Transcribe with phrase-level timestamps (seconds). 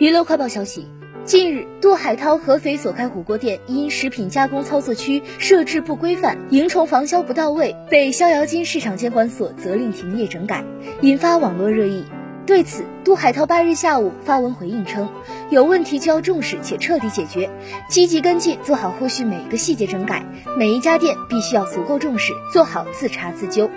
[0.00, 0.86] 娱乐快报消息，
[1.26, 10.64] 近日，杜海涛合肥所开火锅店因食品加工操作区设置不规范，蝇虫防消不到位，被逍遥津市场监管所责令停业整改，
[11.02, 12.02] 引发网络热议。
[12.46, 15.06] 对此，杜海涛八日下午发文回应称，
[15.50, 17.50] 有问题就要重视且彻底解决，
[17.90, 20.24] 积极跟进，做好后续每一个细节整改。
[20.56, 23.68] 每一家店必须要足够重视，做好自查自纠。